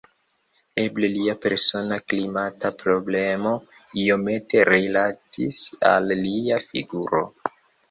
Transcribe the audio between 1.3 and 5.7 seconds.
persona klimata problemo iomete rilatis